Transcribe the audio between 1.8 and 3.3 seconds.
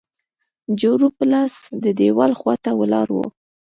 د دیوال خوا ته ولاړ وو.